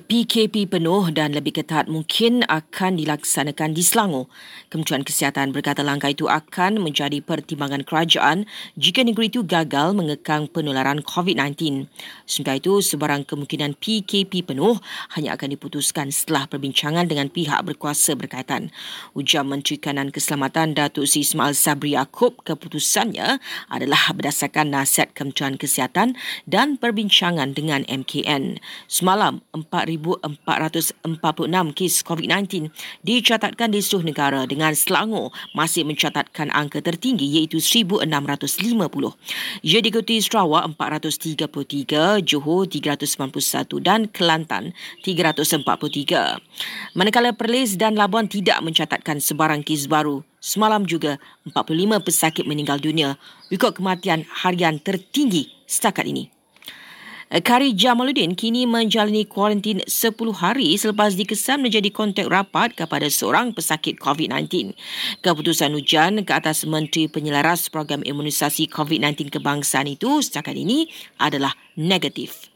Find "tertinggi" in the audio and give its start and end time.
36.82-37.30, 54.78-55.50